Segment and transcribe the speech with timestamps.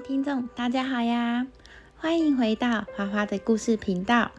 [0.00, 1.46] 听众，大家好呀！
[1.98, 4.30] 欢迎回到花花的故事频道。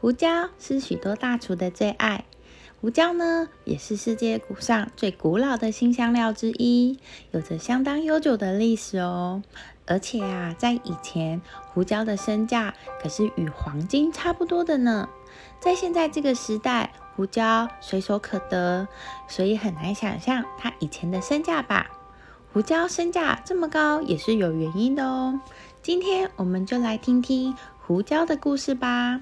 [0.00, 2.24] 胡椒是许多大厨的最爱，
[2.80, 7.00] 胡椒呢也是世界上最古老的新香料之一，
[7.32, 9.42] 有着相当悠久的历史哦。
[9.86, 11.42] 而且啊，在以前，
[11.72, 12.72] 胡椒的身价
[13.02, 15.08] 可是与黄金差不多的呢。
[15.58, 18.86] 在现在这个时代，胡椒随手可得，
[19.26, 21.90] 所以很难想象它以前的身价吧。
[22.56, 25.38] 胡椒身价这么高，也是有原因的哦。
[25.82, 27.54] 今天我们就来听听
[27.86, 29.20] 胡椒的故事吧。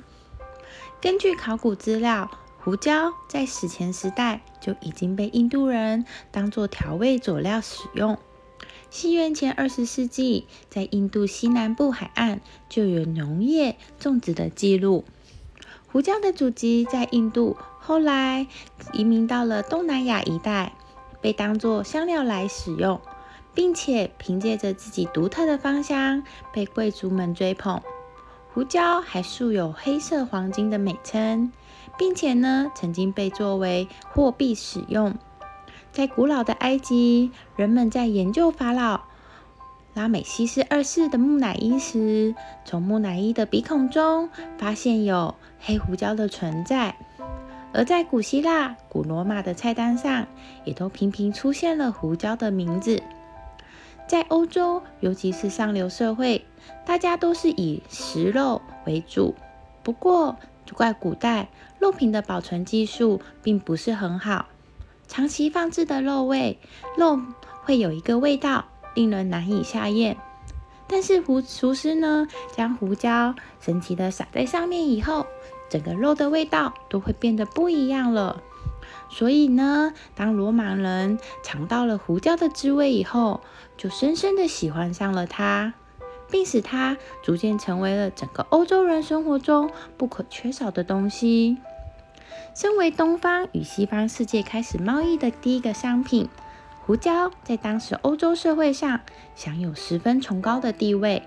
[1.01, 2.31] 根据考古资料，
[2.61, 8.17] 胡椒在史前时代就已经被印度人当做调味佐料使用。
[8.89, 15.05] 西元前二十世纪，在印度西南部海岸就有农业种植的记录。
[15.91, 18.47] 胡椒的祖籍在印度，后来
[18.93, 20.73] 移民到了东南亚一带，
[21.21, 23.01] 被当作香料来使用。
[23.55, 26.23] 并且凭借着自己独特的芳香，
[26.53, 27.81] 被贵族们追捧。
[28.53, 31.53] 胡椒还素有“黑色黄金”的美称，
[31.99, 35.15] 并且呢，曾经被作为货币使用。
[35.91, 39.03] 在古老的埃及，人们在研究法老
[39.95, 46.97] 拉美西斯二世的木乃伊时，从木乃伊的鼻孔中发现有黑胡椒的存在。
[47.73, 50.29] 而在古希腊、古罗马的菜单上，
[50.65, 53.03] 也都频频出现了胡椒的名字。
[54.07, 56.45] 在欧洲，尤其是上流社会，
[56.85, 59.35] 大家都是以食肉为主。
[59.83, 64.47] 不过，就怪古代，肉品的保存技术并不是很好，
[65.09, 66.59] 长期放置的肉味，
[66.97, 67.19] 肉
[67.63, 70.17] 会有一个味道，令人难以下咽。
[70.87, 75.27] 但是，胡厨师呢，将胡椒神奇的撒在上面以后，
[75.71, 78.43] 整个肉的味道都会变得不一样了。
[79.09, 83.41] 所以呢，当罗马人尝到了胡椒的滋味以后，
[83.77, 85.75] 就深深的喜欢上了它，
[86.31, 91.59] 并使它逐渐成为了整个欧洲人生活中不可缺少的东西。
[92.55, 96.29] 身为东方与西方世界开始贸易的第一个商品，
[96.85, 99.01] 胡椒在当时欧洲社会上
[99.37, 101.23] 享有十分崇高的地位。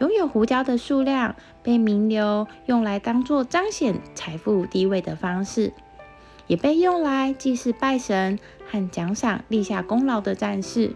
[0.00, 5.72] 拥有胡椒的数量被名流用来当做彰显财富地位的方式。
[6.48, 10.90] 也被用来祭祀拜神和奖赏立下功劳的战士。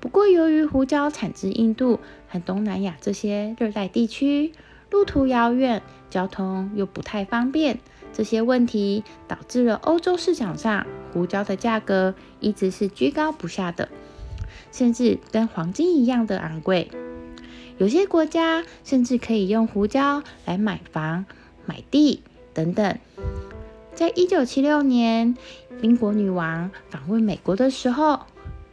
[0.00, 4.52] 不过，由于胡椒产自印度和东南亚这些热带地区，
[4.90, 7.78] 路途遥远，交通又不太方便，
[8.12, 13.88] 这些问题导致了欧洲市场上胡椒的价格一直是居高不下的，
[14.70, 16.90] 甚至跟黄金一样的昂贵。
[17.78, 21.24] 有些国家甚至可以用胡椒来买房、
[21.64, 22.22] 买地
[22.52, 22.98] 等等。
[23.94, 25.36] 在一九七六年，
[25.80, 28.18] 英国女王访问美国的时候，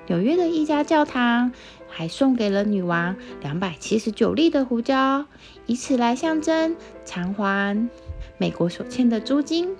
[0.07, 1.51] 纽约的一家教堂
[1.87, 5.27] 还送给了女王两百七十九粒的胡椒，
[5.67, 7.87] 以此来象征偿还
[8.39, 9.75] 美国所欠的租金。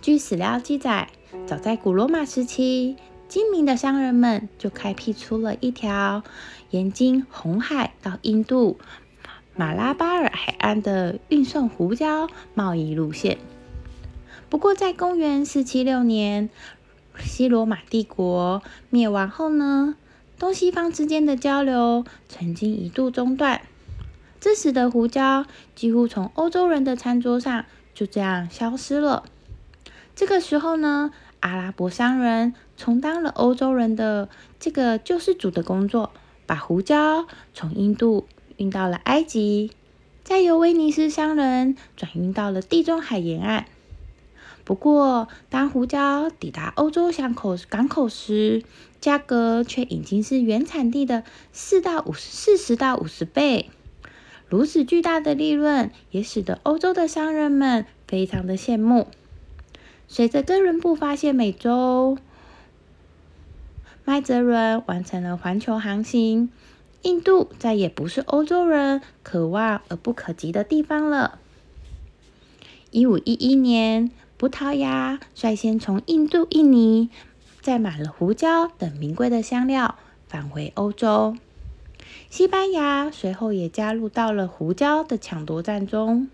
[0.00, 1.08] 据史料记载，
[1.46, 2.96] 早在古罗马时期，
[3.28, 6.24] 精明的商人们就开辟出了一条
[6.70, 8.78] 沿经红海到印度
[9.54, 13.38] 马拉巴尔海岸的运送胡椒贸易路线。
[14.50, 16.48] 不过，在公元四七六年，
[17.18, 19.94] 西罗马帝国灭亡后呢，
[20.38, 23.60] 东西方之间的交流曾经一度中断，
[24.40, 25.44] 这使得胡椒
[25.74, 29.24] 几乎从欧洲人的餐桌上就这样消失了。
[30.16, 36.10] 这个时候呢，阿拉伯商人充当了欧洲人的这个救世主的工作，
[36.46, 38.26] 把胡椒从印度
[38.56, 39.72] 运到了埃及，
[40.24, 43.66] 再由威尼斯商人转运到了地中海沿岸。
[44.68, 48.62] 不过，当胡椒抵达欧洲港口港口时，
[49.00, 51.24] 价格却已经是原产地的
[51.54, 53.70] 四到五十四十到五十倍。
[54.46, 59.06] 如此巨大的利润，也使得欧洲的商人们非常的羡慕。
[60.06, 62.18] 随着哥伦布发现美洲，
[64.04, 66.50] 麦哲伦完成了环球航行，
[67.00, 71.38] 印度再也不是欧洲人可望而不可及的地方了。
[72.90, 74.10] 一五一一年。
[74.38, 77.10] 葡萄牙率先从印度、印尼
[77.60, 79.96] 载满了胡椒等名贵的香料
[80.28, 81.36] 返回欧洲，
[82.30, 86.28] 西班牙随后也加入到了胡椒的抢夺战中，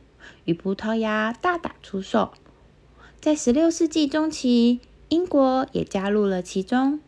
[0.45, 2.35] 与葡萄牙大打出手。
[3.23, 7.01] 在十六世纪中期，英国也加入了其中，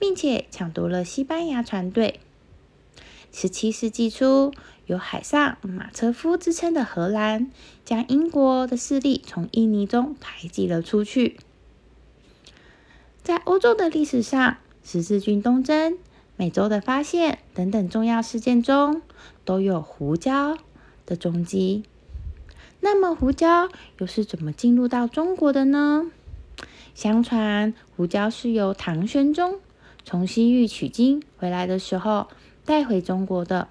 [0.00, 2.18] 并且抢夺了西班牙船队。
[3.30, 4.52] 十七世纪初，
[4.90, 7.48] 有“海上马车夫”之称的荷兰，
[7.84, 11.38] 将英国的势力从印尼中排挤了出去。
[13.22, 15.96] 在欧洲的历史上，十字军东征、
[16.36, 19.02] 美洲的发现等等重要事件中，
[19.44, 20.58] 都有胡椒
[21.06, 21.84] 的踪迹。
[22.80, 26.10] 那么，胡椒又是怎么进入到中国的呢？
[26.96, 29.60] 相传，胡椒是由唐玄宗
[30.04, 32.26] 从西域取经回来的时候
[32.64, 33.68] 带回中国的。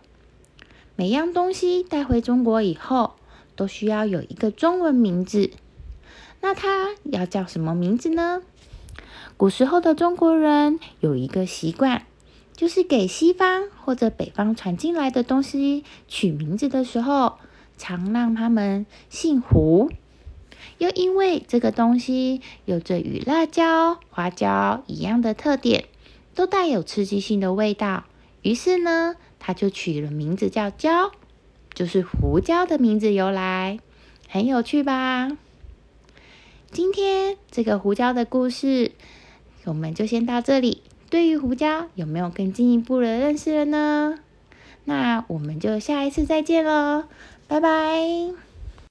[0.99, 3.13] 每样东西带回中国以后，
[3.55, 5.49] 都需要有一个中文名字。
[6.41, 8.41] 那它要叫什么名字呢？
[9.37, 12.05] 古时候的中国人有一个习惯，
[12.53, 17.37] 就是给西方或者北方传进来的东西取名字的时候，
[17.77, 19.89] 常让他们姓胡。
[20.79, 25.85] 又因为这个东西有着与辣椒、花椒一样的特点，
[26.35, 28.03] 都带有刺激性的味道，
[28.41, 31.11] 于是呢，他就取了名字叫椒，
[31.73, 33.79] 就是胡椒的名字由来，
[34.27, 35.31] 很有趣吧？
[36.71, 38.91] 今天这个胡椒的故事，
[39.63, 40.83] 我们就先到这里。
[41.09, 44.19] 对于胡椒，有没有更进一步的认识了呢？
[44.85, 47.05] 那我们就下一次再见喽，
[47.47, 48.48] 拜拜。